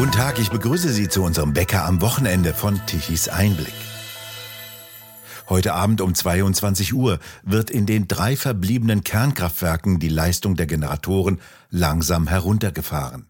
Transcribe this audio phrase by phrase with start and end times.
[0.00, 3.74] Guten Tag, ich begrüße Sie zu unserem Bäcker am Wochenende von Tichys Einblick.
[5.50, 11.38] Heute Abend um 22 Uhr wird in den drei verbliebenen Kernkraftwerken die Leistung der Generatoren
[11.68, 13.26] langsam heruntergefahren.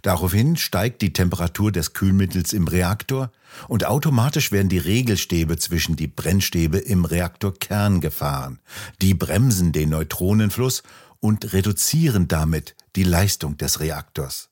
[0.00, 3.30] Daraufhin steigt die Temperatur des Kühlmittels im Reaktor
[3.68, 8.60] und automatisch werden die Regelstäbe zwischen die Brennstäbe im Reaktorkern gefahren.
[9.02, 10.82] Die bremsen den Neutronenfluss
[11.20, 14.48] und reduzieren damit die Leistung des Reaktors.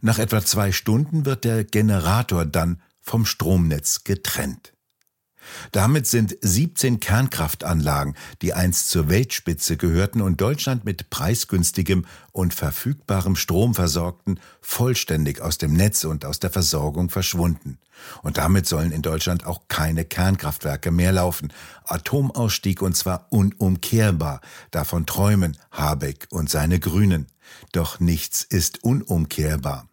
[0.00, 4.72] Nach etwa zwei Stunden wird der Generator dann vom Stromnetz getrennt.
[5.72, 13.36] Damit sind 17 Kernkraftanlagen, die einst zur Weltspitze gehörten und Deutschland mit preisgünstigem und verfügbarem
[13.36, 17.78] Strom versorgten, vollständig aus dem Netz und aus der Versorgung verschwunden.
[18.22, 21.52] Und damit sollen in Deutschland auch keine Kernkraftwerke mehr laufen.
[21.84, 24.40] Atomausstieg und zwar unumkehrbar.
[24.70, 27.26] Davon träumen Habeck und seine Grünen.
[27.72, 29.88] Doch nichts ist unumkehrbar.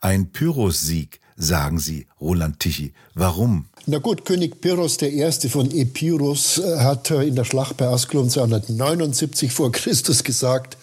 [0.00, 2.92] Ein Pyrrhus-Sieg, sagen sie, Roland Tichy.
[3.14, 3.66] Warum?
[3.86, 5.30] Na gut, König Pyrrhus I.
[5.48, 10.76] von Epirus äh, hat in der Schlacht bei Askelon 279 vor Christus gesagt,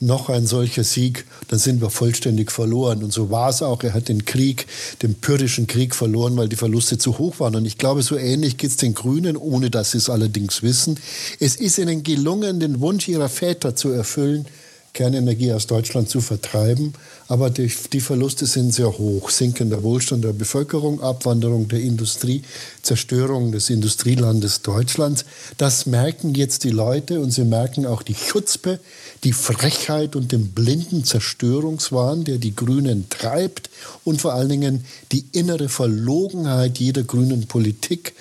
[0.00, 3.04] noch ein solcher Sieg, dann sind wir vollständig verloren.
[3.04, 3.82] Und so war es auch.
[3.82, 4.66] Er hat den Krieg,
[5.02, 7.54] den pyrrhischen Krieg verloren, weil die Verluste zu hoch waren.
[7.54, 10.98] Und ich glaube, so ähnlich geht es den Grünen, ohne dass sie es allerdings wissen.
[11.38, 14.46] Es ist ihnen gelungen, den Wunsch ihrer Väter zu erfüllen,
[14.92, 16.94] Kernenergie aus Deutschland zu vertreiben.
[17.28, 19.30] Aber die, die, Verluste sind sehr hoch.
[19.30, 22.42] Sinkender Wohlstand der Bevölkerung, Abwanderung der Industrie,
[22.82, 25.24] Zerstörung des Industrielandes Deutschlands.
[25.56, 28.80] Das merken jetzt die Leute und sie merken auch die Chutzpe,
[29.22, 33.70] die Frechheit und den blinden Zerstörungswahn, der die Grünen treibt
[34.04, 38.14] und vor allen Dingen die innere Verlogenheit jeder grünen Politik.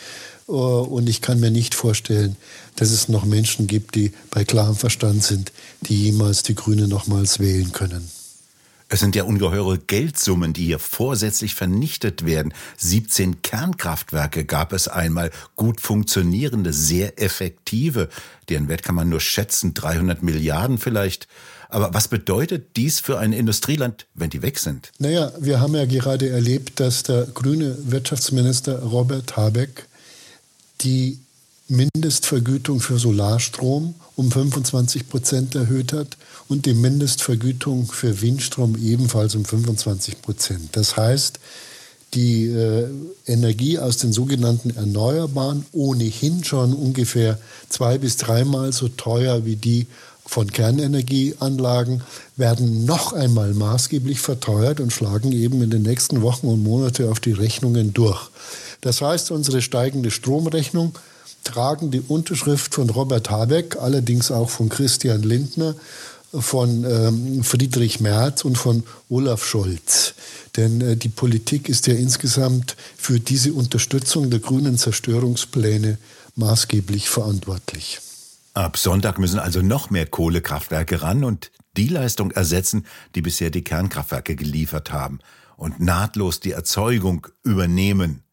[0.49, 2.35] Äh, und ich kann mir nicht vorstellen,
[2.75, 7.39] dass es noch Menschen gibt, die bei klarem Verstand sind, die jemals die Grünen nochmals
[7.39, 8.09] wählen können.
[8.91, 12.55] Es sind ja ungeheure Geldsummen, die hier vorsätzlich vernichtet werden.
[12.77, 18.09] 17 Kernkraftwerke gab es einmal, gut funktionierende, sehr effektive.
[18.49, 21.27] Deren Wert kann man nur schätzen, 300 Milliarden vielleicht.
[21.69, 24.91] Aber was bedeutet dies für ein Industrieland, wenn die weg sind?
[24.97, 29.85] Naja, wir haben ja gerade erlebt, dass der grüne Wirtschaftsminister Robert Habeck
[30.81, 31.19] die
[31.67, 36.17] Mindestvergütung für Solarstrom um 25 Prozent erhöht hat
[36.47, 40.69] und die Mindestvergütung für Windstrom ebenfalls um 25 Prozent.
[40.71, 41.39] Das heißt,
[42.15, 42.87] die äh,
[43.27, 47.37] Energie aus den sogenannten Erneuerbaren ohnehin schon ungefähr
[47.69, 49.85] zwei bis dreimal so teuer wie die
[50.25, 52.01] von Kernenergieanlagen
[52.35, 57.19] werden noch einmal maßgeblich verteuert und schlagen eben in den nächsten Wochen und Monaten auf
[57.19, 58.29] die Rechnungen durch.
[58.81, 60.97] Das heißt, unsere steigende Stromrechnung
[61.43, 65.75] tragen die Unterschrift von Robert Habeck, allerdings auch von Christian Lindner,
[66.31, 70.13] von ähm, Friedrich Merz und von Olaf Scholz.
[70.57, 75.97] Denn äh, die Politik ist ja insgesamt für diese Unterstützung der grünen Zerstörungspläne
[76.35, 77.99] maßgeblich verantwortlich.
[78.53, 82.85] Ab Sonntag müssen also noch mehr Kohlekraftwerke ran und die Leistung ersetzen,
[83.15, 85.19] die bisher die Kernkraftwerke geliefert haben
[85.55, 88.23] und nahtlos die Erzeugung übernehmen.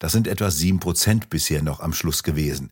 [0.00, 2.70] Das sind etwa sieben Prozent bisher noch am Schluss gewesen.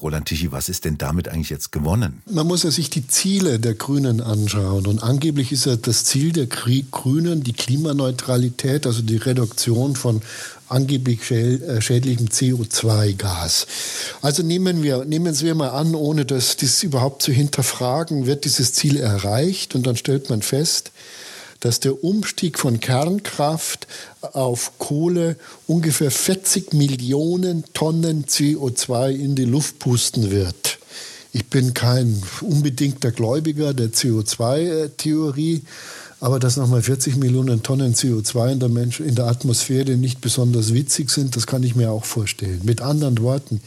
[0.00, 2.22] Roland Tichy, was ist denn damit eigentlich jetzt gewonnen?
[2.30, 4.86] Man muss ja sich die Ziele der Grünen anschauen.
[4.86, 10.22] Und angeblich ist ja das Ziel der Grünen die Klimaneutralität, also die Reduktion von
[10.68, 13.66] angeblich äh, schädlichem CO2-Gas.
[14.22, 18.72] Also nehmen wir, nehmen wir mal an, ohne das, das überhaupt zu hinterfragen, wird dieses
[18.74, 20.92] Ziel erreicht und dann stellt man fest,
[21.60, 23.86] dass der Umstieg von Kernkraft
[24.20, 25.36] auf Kohle
[25.66, 30.78] ungefähr 40 Millionen Tonnen CO2 in die Luft pusten wird.
[31.32, 35.62] Ich bin kein unbedingter Gläubiger der CO2-Theorie,
[36.20, 40.72] aber dass nochmal 40 Millionen Tonnen CO2 in der, Mensch, in der Atmosphäre nicht besonders
[40.72, 42.62] witzig sind, das kann ich mir auch vorstellen.
[42.64, 43.60] Mit anderen Worten,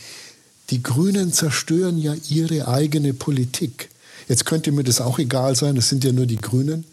[0.69, 3.89] die Grünen zerstören ja ihre eigene Politik.
[4.27, 6.85] Jetzt könnte mir das auch egal sein, das sind ja nur die Grünen.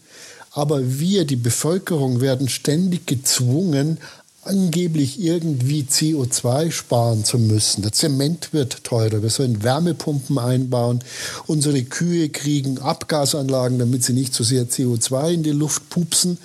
[0.51, 3.99] Aber wir, die Bevölkerung, werden ständig gezwungen,
[4.43, 7.81] angeblich irgendwie CO2 sparen zu müssen.
[7.81, 9.21] Der Zement wird teurer.
[9.21, 11.01] Wir sollen Wärmepumpen einbauen.
[11.45, 16.37] Unsere Kühe kriegen Abgasanlagen, damit sie nicht so sehr CO2 in die Luft pupsen.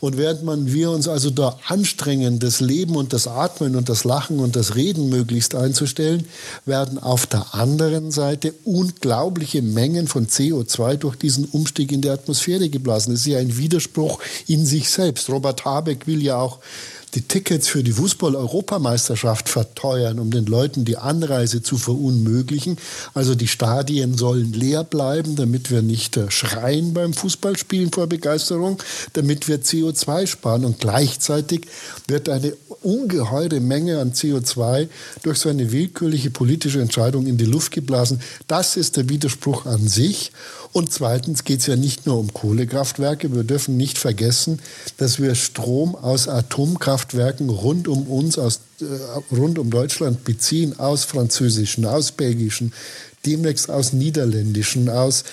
[0.00, 4.04] Und während man, wir uns also da anstrengen, das Leben und das Atmen und das
[4.04, 6.26] Lachen und das Reden möglichst einzustellen,
[6.64, 12.68] werden auf der anderen Seite unglaubliche Mengen von CO2 durch diesen Umstieg in die Atmosphäre
[12.70, 13.12] geblasen.
[13.12, 15.28] Das ist ja ein Widerspruch in sich selbst.
[15.28, 16.60] Robert Habeck will ja auch
[17.14, 22.76] die Tickets für die Fußball-Europameisterschaft verteuern, um den Leuten die Anreise zu verunmöglichen.
[23.14, 28.78] Also die Stadien sollen leer bleiben, damit wir nicht äh, schreien beim Fußballspielen vor Begeisterung,
[29.12, 30.64] damit wir CO2 sparen.
[30.64, 31.66] Und gleichzeitig
[32.06, 34.88] wird eine ungeheure Menge an CO2
[35.22, 38.20] durch so eine willkürliche politische Entscheidung in die Luft geblasen.
[38.46, 40.32] Das ist der Widerspruch an sich.
[40.72, 43.34] Und zweitens geht es ja nicht nur um Kohlekraftwerke.
[43.34, 44.60] Wir dürfen nicht vergessen,
[44.98, 46.28] dass wir Strom aus
[47.00, 52.72] Atomkraftwerken rund um uns, aus, äh, rund um Deutschland beziehen, aus französischen, aus belgischen,
[53.26, 55.24] demnächst aus niederländischen, aus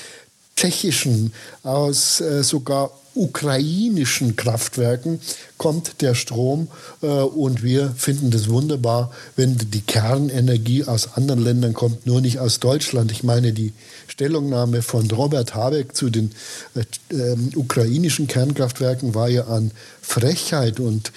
[0.56, 1.34] tschechischen,
[1.64, 5.19] aus äh, sogar ukrainischen Kraftwerken
[5.58, 6.68] kommt der Strom
[7.02, 12.40] äh, und wir finden das wunderbar, wenn die Kernenergie aus anderen Ländern kommt, nur nicht
[12.40, 13.12] aus Deutschland.
[13.12, 13.74] Ich meine, die
[14.08, 16.31] Stellungnahme von Robert Habeck zu den
[16.75, 19.72] äh, äh, ukrainischen Kernkraftwerken war ja an
[20.02, 21.12] Frechheit und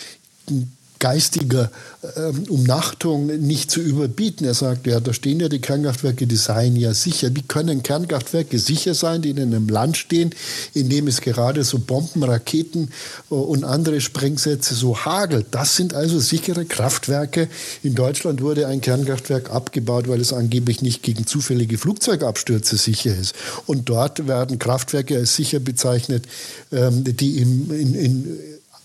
[1.00, 1.70] geistiger
[2.16, 4.46] ähm, Umnachtung nicht zu überbieten.
[4.46, 7.34] Er sagt, ja, da stehen ja die Kernkraftwerke, die seien ja sicher.
[7.34, 10.30] Wie können Kernkraftwerke sicher sein, die in einem Land stehen,
[10.74, 12.90] in dem es gerade so Bomben, Raketen
[13.30, 15.46] äh, und andere Sprengsätze so hagelt?
[15.50, 17.48] Das sind also sichere Kraftwerke.
[17.82, 23.34] In Deutschland wurde ein Kernkraftwerk abgebaut, weil es angeblich nicht gegen zufällige Flugzeugabstürze sicher ist.
[23.66, 26.26] Und dort werden Kraftwerke als sicher bezeichnet,
[26.72, 28.38] ähm, die in, in, in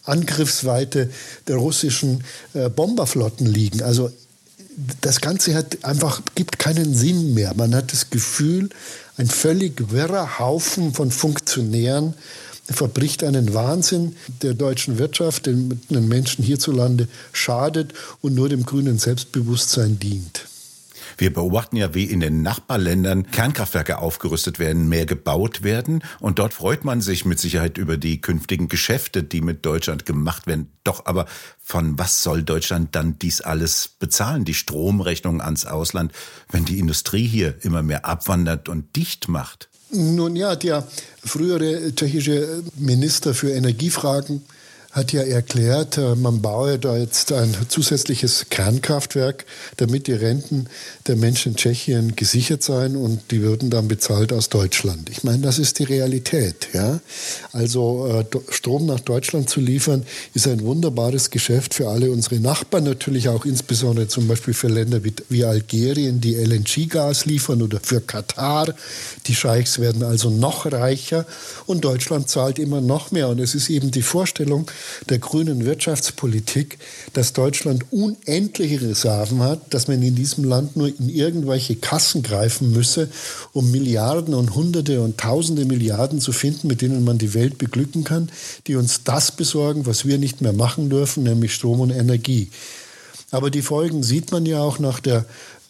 [0.05, 1.09] Angriffsweite
[1.47, 2.23] der russischen
[2.53, 3.81] äh, Bomberflotten liegen.
[3.81, 4.11] Also
[5.01, 7.53] das Ganze hat einfach, gibt keinen Sinn mehr.
[7.55, 8.69] Man hat das Gefühl,
[9.17, 12.13] ein völlig wirrer Haufen von Funktionären
[12.67, 19.99] verbricht einen Wahnsinn der deutschen Wirtschaft, den Menschen hierzulande schadet und nur dem grünen Selbstbewusstsein
[19.99, 20.45] dient.
[21.17, 26.03] Wir beobachten ja, wie in den Nachbarländern Kernkraftwerke aufgerüstet werden, mehr gebaut werden.
[26.19, 30.47] Und dort freut man sich mit Sicherheit über die künftigen Geschäfte, die mit Deutschland gemacht
[30.47, 30.71] werden.
[30.83, 31.25] Doch aber
[31.61, 34.45] von was soll Deutschland dann dies alles bezahlen?
[34.45, 36.11] Die Stromrechnung ans Ausland,
[36.51, 39.69] wenn die Industrie hier immer mehr abwandert und dicht macht?
[39.91, 40.87] Nun ja, der
[41.23, 44.43] frühere tschechische Minister für Energiefragen
[44.95, 49.45] hat ja erklärt, äh, man baue da jetzt ein zusätzliches Kernkraftwerk,
[49.75, 50.67] damit die Renten
[51.07, 55.09] der Menschen in Tschechien gesichert seien und die würden dann bezahlt aus Deutschland.
[55.09, 56.69] Ich meine, das ist die Realität.
[56.71, 57.01] Ja?
[57.51, 62.85] Also äh, Strom nach Deutschland zu liefern, ist ein wunderbares Geschäft für alle unsere Nachbarn,
[62.85, 67.99] natürlich auch insbesondere zum Beispiel für Länder wie, wie Algerien, die LNG-Gas liefern oder für
[67.99, 68.73] Katar.
[69.27, 71.25] Die Scheichs werden also noch reicher
[71.65, 73.27] und Deutschland zahlt immer noch mehr.
[73.27, 74.71] Und es ist eben die Vorstellung,
[75.09, 76.77] der grünen Wirtschaftspolitik,
[77.13, 82.71] dass Deutschland unendliche Reserven hat, dass man in diesem Land nur in irgendwelche Kassen greifen
[82.71, 83.09] müsse,
[83.53, 88.03] um Milliarden und Hunderte und Tausende Milliarden zu finden, mit denen man die Welt beglücken
[88.03, 88.29] kann,
[88.67, 92.49] die uns das besorgen, was wir nicht mehr machen dürfen, nämlich Strom und Energie.
[93.31, 95.25] Aber die Folgen sieht man ja auch nach der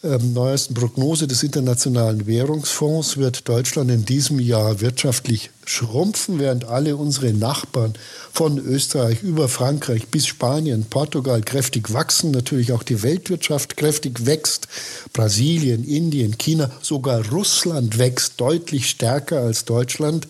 [0.06, 6.96] ähm, neuesten Prognose des Internationalen Währungsfonds wird Deutschland in diesem Jahr wirtschaftlich schrumpfen, während alle
[6.96, 7.94] unsere Nachbarn
[8.32, 14.68] von Österreich über Frankreich bis Spanien, Portugal kräftig wachsen, natürlich auch die Weltwirtschaft kräftig wächst,
[15.12, 20.28] Brasilien, Indien, China, sogar Russland wächst deutlich stärker als Deutschland.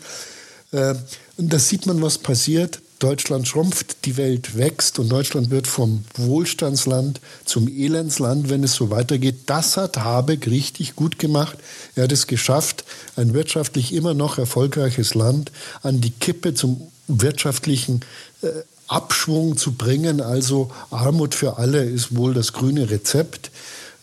[0.72, 0.94] Äh,
[1.36, 2.80] und da sieht man, was passiert.
[2.98, 8.90] Deutschland schrumpft, die Welt wächst und Deutschland wird vom Wohlstandsland zum Elendsland, wenn es so
[8.90, 9.40] weitergeht.
[9.46, 11.58] Das hat Habeck richtig gut gemacht.
[11.94, 12.84] Er hat es geschafft,
[13.16, 15.52] ein wirtschaftlich immer noch erfolgreiches Land
[15.82, 18.00] an die Kippe zum wirtschaftlichen
[18.42, 18.48] äh,
[18.88, 20.20] Abschwung zu bringen.
[20.20, 23.50] Also Armut für alle ist wohl das grüne Rezept.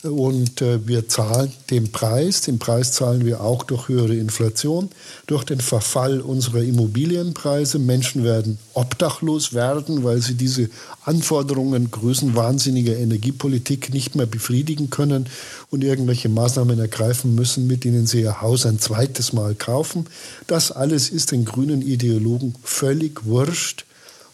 [0.03, 2.41] Und äh, wir zahlen den Preis.
[2.41, 4.89] Den Preis zahlen wir auch durch höhere Inflation,
[5.27, 7.79] durch den Verfall unserer Immobilienpreise.
[7.79, 10.69] Menschen werden obdachlos werden, weil sie diese
[11.05, 15.27] Anforderungen größenwahnsinniger Energiepolitik nicht mehr befriedigen können
[15.69, 20.07] und irgendwelche Maßnahmen ergreifen müssen, mit denen sie ihr Haus ein zweites Mal kaufen.
[20.47, 23.85] Das alles ist den grünen Ideologen völlig wurscht.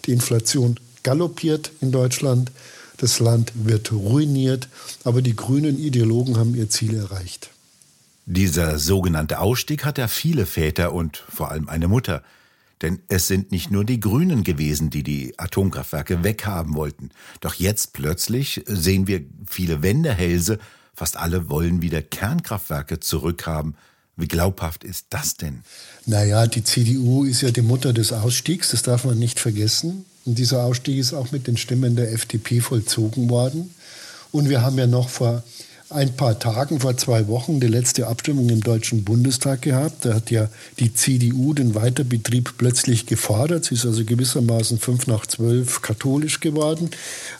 [0.05, 2.51] Die Inflation galoppiert in Deutschland.
[3.00, 4.68] Das Land wird ruiniert,
[5.06, 7.50] aber die grünen Ideologen haben ihr Ziel erreicht.
[8.25, 12.22] Dieser sogenannte Ausstieg hat ja viele Väter und vor allem eine Mutter.
[12.82, 17.10] Denn es sind nicht nur die Grünen gewesen, die die Atomkraftwerke weghaben wollten.
[17.39, 20.60] Doch jetzt plötzlich sehen wir viele Wendehälse,
[20.94, 23.75] fast alle wollen wieder Kernkraftwerke zurückhaben.
[24.18, 25.63] Wie glaubhaft ist das denn?
[26.06, 30.06] Naja, die CDU ist ja die Mutter des Ausstiegs, das darf man nicht vergessen.
[30.25, 33.73] Und dieser Ausstieg ist auch mit den Stimmen der FDP vollzogen worden.
[34.31, 35.43] Und wir haben ja noch vor
[35.89, 40.05] ein paar Tagen, vor zwei Wochen, die letzte Abstimmung im Deutschen Bundestag gehabt.
[40.05, 40.47] Da hat ja
[40.77, 43.65] die CDU den Weiterbetrieb plötzlich gefordert.
[43.65, 46.91] Sie ist also gewissermaßen fünf nach zwölf katholisch geworden.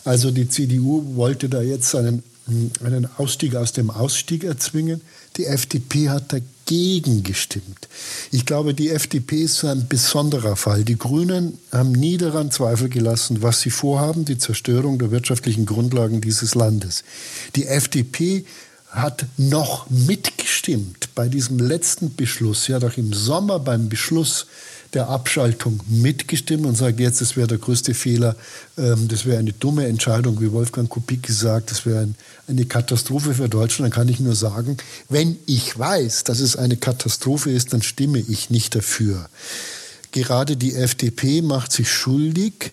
[0.04, 2.24] Also die CDU wollte da jetzt einen,
[2.84, 5.02] einen Ausstieg aus dem Ausstieg erzwingen.
[5.38, 6.59] Die FDP hat dagegen
[7.24, 7.88] gestimmt.
[8.32, 10.84] Ich glaube, die FDP ist ein besonderer Fall.
[10.84, 16.22] Die Grünen haben nie daran Zweifel gelassen, was sie vorhaben, die Zerstörung der wirtschaftlichen Grundlagen
[16.22, 17.04] dieses Landes.
[17.56, 18.46] Die FDP
[18.90, 24.46] hat noch mitgestimmt bei diesem letzten Beschluss, ja doch im Sommer beim Beschluss
[24.94, 28.36] der Abschaltung mitgestimmt und sagt, jetzt, das wäre der größte Fehler,
[28.78, 32.16] ähm, das wäre eine dumme Entscheidung, wie Wolfgang Kubicki gesagt, das wäre ein,
[32.48, 33.92] eine Katastrophe für Deutschland.
[33.92, 34.78] Dann kann ich nur sagen,
[35.08, 39.30] wenn ich weiß, dass es eine Katastrophe ist, dann stimme ich nicht dafür.
[40.12, 42.72] Gerade die FDP macht sich schuldig.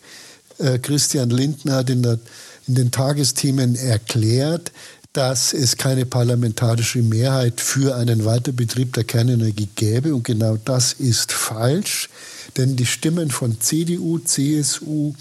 [0.58, 2.18] Äh, Christian Lindner hat in, der,
[2.66, 4.72] in den Tagesthemen erklärt,
[5.16, 10.14] dass es keine parlamentarische Mehrheit für einen Weiterbetrieb der Kernenergie gäbe.
[10.14, 12.10] Und genau das ist falsch,
[12.58, 15.14] denn die Stimmen von CDU, CSU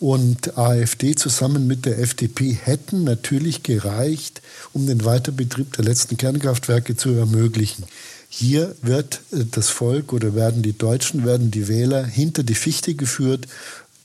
[0.00, 4.42] und AfD zusammen mit der FDP hätten natürlich gereicht,
[4.74, 7.84] um den Weiterbetrieb der letzten Kernkraftwerke zu ermöglichen.
[8.28, 12.94] Hier wird äh, das Volk oder werden die Deutschen, werden die Wähler hinter die Fichte
[12.94, 13.46] geführt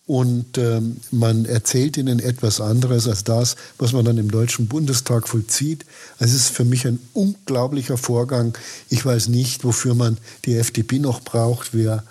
[0.05, 5.29] und ähm, man erzählt ihnen etwas anderes als das, was man dann im Deutschen Bundestag
[5.29, 5.86] vollzieht.
[6.19, 8.57] Es ist für mich ein unglaublicher Vorgang.
[8.89, 12.03] Ich weiß nicht, wofür man die FDP noch braucht, wer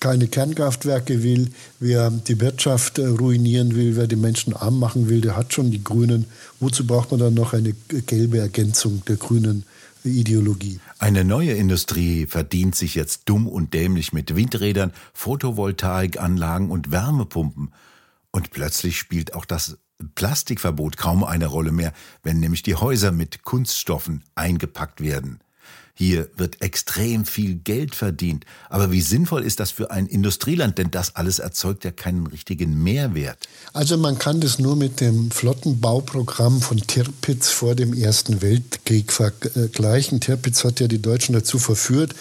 [0.00, 5.20] keine Kernkraftwerke will, wer die Wirtschaft äh, ruinieren will, wer die Menschen arm machen will,
[5.20, 6.26] der hat schon die Grünen.
[6.60, 7.74] Wozu braucht man dann noch eine
[8.06, 9.64] gelbe Ergänzung der Grünen
[10.04, 10.80] Ideologie.
[11.04, 17.74] Eine neue Industrie verdient sich jetzt dumm und dämlich mit Windrädern, Photovoltaikanlagen und Wärmepumpen.
[18.30, 19.76] Und plötzlich spielt auch das
[20.14, 21.92] Plastikverbot kaum eine Rolle mehr,
[22.22, 25.40] wenn nämlich die Häuser mit Kunststoffen eingepackt werden.
[25.96, 28.44] Hier wird extrem viel Geld verdient.
[28.68, 30.76] Aber wie sinnvoll ist das für ein Industrieland?
[30.76, 33.38] Denn das alles erzeugt ja keinen richtigen Mehrwert.
[33.72, 40.18] Also man kann das nur mit dem Flottenbauprogramm von Tirpitz vor dem Ersten Weltkrieg vergleichen.
[40.18, 42.12] Tirpitz hat ja die Deutschen dazu verführt,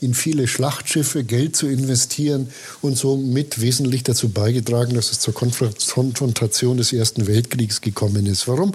[0.00, 2.48] in viele Schlachtschiffe Geld zu investieren
[2.80, 8.48] und somit wesentlich dazu beigetragen, dass es zur Konfrontation des Ersten Weltkriegs gekommen ist.
[8.48, 8.72] Warum?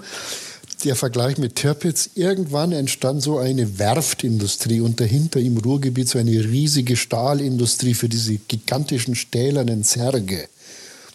[0.84, 6.30] Der Vergleich mit Tirpitz, irgendwann entstand so eine Werftindustrie und dahinter im Ruhrgebiet so eine
[6.30, 10.48] riesige Stahlindustrie für diese gigantischen stählernen Särge.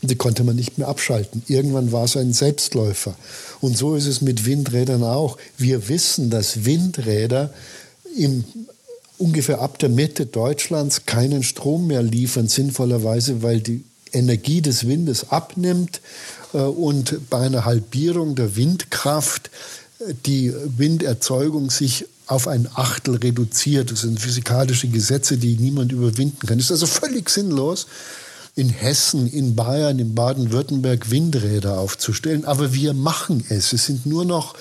[0.02, 1.44] Und die konnte man nicht mehr abschalten.
[1.48, 3.16] Irgendwann war es ein Selbstläufer.
[3.62, 5.38] Und so ist es mit Windrädern auch.
[5.58, 7.54] Wir wissen, dass Windräder
[8.16, 8.44] im
[9.18, 13.84] ungefähr ab der Mitte Deutschlands keinen Strom mehr liefern, sinnvollerweise, weil die
[14.14, 16.02] Energie des Windes abnimmt
[16.58, 19.50] und bei einer Halbierung der Windkraft
[20.00, 23.92] äh, die Winderzeugung sich auf ein Achtel reduziert.
[23.92, 26.58] Das sind physikalische Gesetze, die niemand überwinden kann.
[26.58, 27.88] Das ist also völlig sinnlos,
[28.60, 32.44] in Hessen, in Bayern, in Baden-Württemberg Windräder aufzustellen.
[32.44, 33.72] Aber wir machen es.
[33.72, 34.54] Es sind nur noch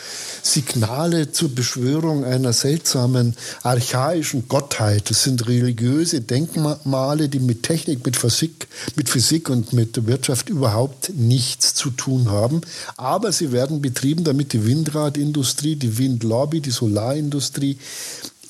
[0.42, 5.10] Signale zur Beschwörung einer seltsamen, archaischen Gottheit.
[5.10, 11.10] Es sind religiöse Denkmale, die mit Technik, mit Physik, mit Physik und mit Wirtschaft überhaupt
[11.14, 12.60] nichts zu tun haben.
[12.96, 17.78] Aber sie werden betrieben, damit die Windradindustrie, die Windlobby, die Solarindustrie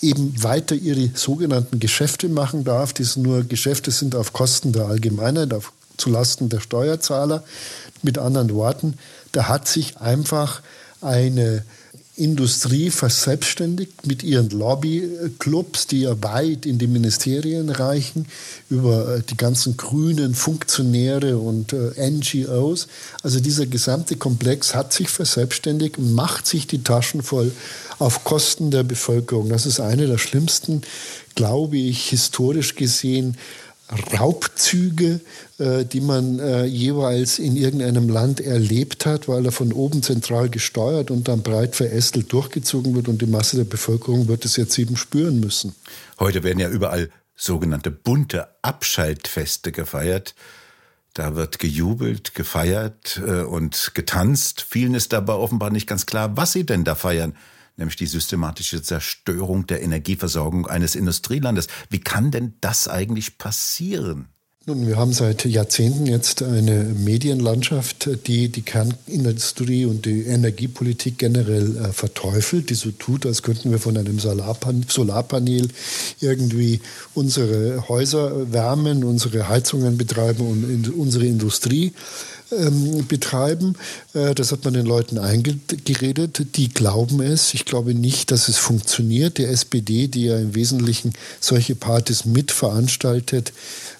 [0.00, 5.52] eben weiter ihre sogenannten Geschäfte machen darf, die nur Geschäfte sind auf Kosten der Allgemeinheit,
[5.52, 7.44] auf, zulasten der Steuerzahler.
[8.02, 8.94] Mit anderen Worten,
[9.32, 10.62] da hat sich einfach
[11.00, 11.64] eine
[12.18, 18.26] Industrie verselbstständigt mit ihren Lobbyclubs, die ja weit in die Ministerien reichen,
[18.68, 22.88] über äh, die ganzen grünen Funktionäre und äh, NGOs.
[23.22, 27.52] Also dieser gesamte Komplex hat sich verselbstständigt und macht sich die Taschen voll
[27.98, 29.48] auf Kosten der Bevölkerung.
[29.48, 30.82] Das ist eine der schlimmsten,
[31.34, 33.36] glaube ich, historisch gesehen,
[33.90, 35.20] Raubzüge,
[35.58, 40.48] äh, die man äh, jeweils in irgendeinem Land erlebt hat, weil er von oben zentral
[40.50, 44.78] gesteuert und dann breit verästelt durchgezogen wird und die Masse der Bevölkerung wird es jetzt
[44.78, 45.74] eben spüren müssen.
[46.18, 50.34] Heute werden ja überall sogenannte bunte Abschaltfeste gefeiert.
[51.14, 54.66] Da wird gejubelt, gefeiert äh, und getanzt.
[54.68, 57.34] Vielen ist dabei offenbar nicht ganz klar, was sie denn da feiern
[57.78, 61.68] nämlich die systematische Zerstörung der Energieversorgung eines Industrielandes.
[61.88, 64.28] Wie kann denn das eigentlich passieren?
[64.68, 71.74] Nun, wir haben seit Jahrzehnten jetzt eine Medienlandschaft, die die Kernindustrie und die Energiepolitik generell
[71.78, 75.68] äh, verteufelt, die so tut, als könnten wir von einem Solarpan Solarpanel
[76.20, 76.82] irgendwie
[77.14, 81.94] unsere Häuser wärmen, unsere Heizungen betreiben und in unsere Industrie
[82.52, 83.74] ähm, betreiben.
[84.14, 86.56] Äh, das hat man den Leuten eingeredet.
[86.56, 87.54] Die glauben es.
[87.54, 89.38] Ich glaube nicht, dass es funktioniert.
[89.38, 93.52] Die SPD, die ja im Wesentlichen solche Partys mitveranstaltet,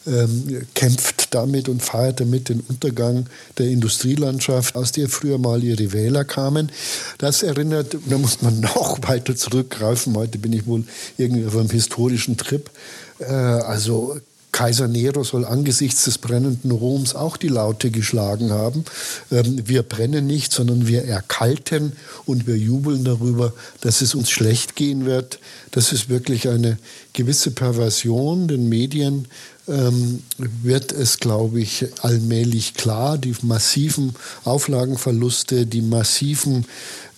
[0.07, 3.27] ähm, kämpft damit und feiert damit den Untergang
[3.59, 6.71] der Industrielandschaft, aus der früher mal ihre Wähler kamen.
[7.19, 10.17] Das erinnert, da muss man noch weiter zurückgreifen.
[10.17, 10.85] Heute bin ich wohl
[11.17, 12.71] irgendwie auf einem historischen Trip.
[13.19, 14.17] Äh, also
[14.51, 18.85] Kaiser Nero soll angesichts des brennenden Roms auch die Laute geschlagen haben.
[19.31, 21.93] Ähm, wir brennen nicht, sondern wir erkalten
[22.25, 23.53] und wir jubeln darüber,
[23.83, 25.39] dass es uns schlecht gehen wird.
[25.71, 26.79] Das ist wirklich eine
[27.13, 29.29] gewisse Perversion den Medien
[29.69, 33.19] ähm, wird es, glaube ich, allmählich klar.
[33.19, 36.67] Die massiven Auflagenverluste, die massiven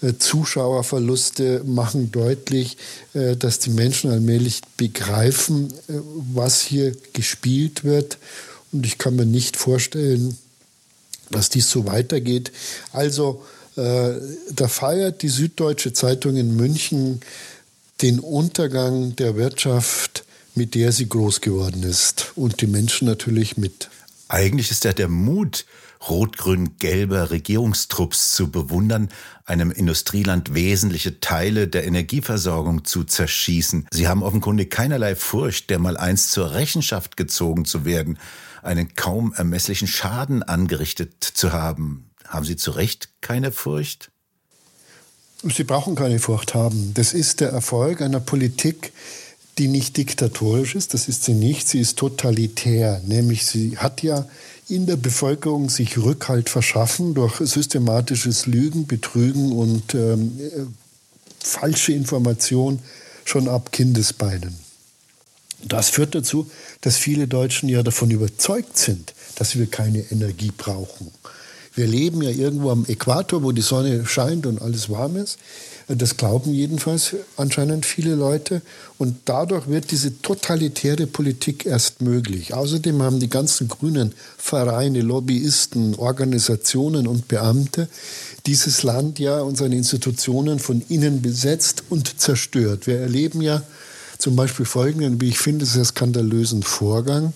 [0.02, 2.76] äh, Zuschauerverluste machen deutlich,
[3.14, 5.95] äh, dass die Menschen allmählich begreifen, äh,
[6.35, 8.19] was hier gespielt wird.
[8.73, 10.38] Und ich kann mir nicht vorstellen,
[11.30, 12.52] dass dies so weitergeht.
[12.92, 13.42] Also,
[13.76, 17.21] da feiert die Süddeutsche Zeitung in München
[18.02, 22.33] den Untergang der Wirtschaft mit der sie groß geworden ist.
[22.37, 23.88] Und die Menschen natürlich mit.
[24.28, 25.64] Eigentlich ist ja der Mut
[26.09, 29.11] rot-grün-gelber Regierungstrupps zu bewundern,
[29.45, 33.87] einem Industrieland wesentliche Teile der Energieversorgung zu zerschießen.
[33.90, 38.19] Sie haben offenkundig keinerlei Furcht, der mal einst zur Rechenschaft gezogen zu werden,
[38.62, 42.11] einen kaum ermesslichen Schaden angerichtet zu haben.
[42.26, 44.11] Haben Sie zu Recht keine Furcht?
[45.42, 46.92] Sie brauchen keine Furcht haben.
[46.95, 48.92] Das ist der Erfolg einer Politik,
[49.61, 54.26] die nicht diktatorisch ist, das ist sie nicht, sie ist totalitär, nämlich sie hat ja
[54.69, 60.33] in der Bevölkerung sich Rückhalt verschaffen durch systematisches Lügen, Betrügen und ähm,
[61.38, 62.79] falsche Information
[63.26, 64.55] schon ab Kindesbeinen.
[65.62, 66.50] Das führt dazu,
[66.81, 71.11] dass viele Deutschen ja davon überzeugt sind, dass wir keine Energie brauchen.
[71.75, 75.38] Wir leben ja irgendwo am Äquator, wo die Sonne scheint und alles warm ist.
[75.97, 78.62] Das glauben jedenfalls anscheinend viele Leute.
[78.97, 82.54] Und dadurch wird diese totalitäre Politik erst möglich.
[82.54, 87.88] Außerdem haben die ganzen grünen Vereine, Lobbyisten, Organisationen und Beamte
[88.47, 92.87] dieses Land ja und seine Institutionen von innen besetzt und zerstört.
[92.87, 93.62] Wir erleben ja
[94.21, 97.33] zum Beispiel folgenden, wie ich finde, sehr skandalösen Vorgang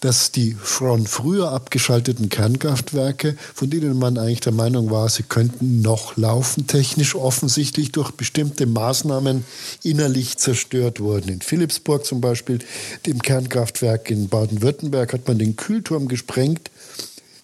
[0.00, 5.80] dass die von früher abgeschalteten Kernkraftwerke, von denen man eigentlich der Meinung war, sie könnten
[5.80, 9.44] noch laufen, technisch offensichtlich durch bestimmte Maßnahmen
[9.82, 11.28] innerlich zerstört wurden.
[11.28, 12.58] In Philipsburg zum Beispiel,
[13.06, 16.70] dem Kernkraftwerk in Baden-Württemberg, hat man den Kühlturm gesprengt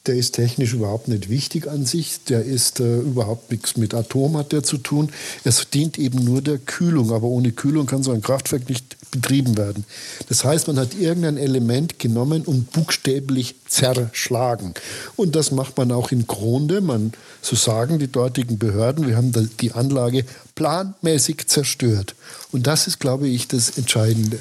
[0.06, 2.24] der ist technisch überhaupt nicht wichtig an sich.
[2.28, 5.10] Der ist äh, überhaupt nichts mit Atom hat der zu tun.
[5.44, 7.12] Es dient eben nur der Kühlung.
[7.12, 9.84] Aber ohne Kühlung kann so ein Kraftwerk nicht betrieben werden.
[10.28, 14.74] Das heißt, man hat irgendein Element genommen und buchstäblich zerschlagen.
[15.14, 16.80] Und das macht man auch in Gronde.
[16.80, 20.24] Man, so sagen die dortigen Behörden, wir haben die Anlage
[20.56, 22.16] planmäßig zerstört.
[22.50, 24.38] Und das ist, glaube ich, das Entscheidende.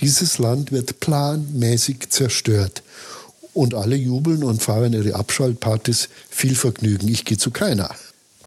[0.00, 2.82] Dieses Land wird planmäßig zerstört
[3.54, 6.08] und alle jubeln und feiern ihre Abschaltpartys.
[6.28, 7.90] Viel Vergnügen, ich gehe zu keiner.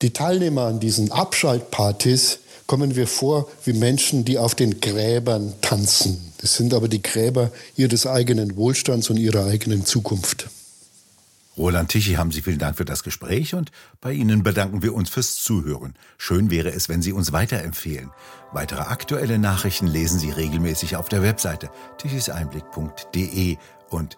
[0.02, 6.34] Die Teilnehmer an diesen Abschaltpartys kommen wir vor wie Menschen, die auf den Gräbern tanzen.
[6.39, 10.50] Das sind aber die Gräber ihres eigenen Wohlstands und ihrer eigenen Zukunft.
[11.58, 15.10] Roland Tichy, haben Sie vielen Dank für das Gespräch und bei Ihnen bedanken wir uns
[15.10, 15.96] fürs Zuhören.
[16.20, 18.12] Schön wäre es, wenn Sie uns weiterempfehlen.
[18.54, 23.58] Weitere aktuelle Nachrichten lesen Sie regelmäßig auf der Webseite tichiseinblick.de
[23.89, 24.17] und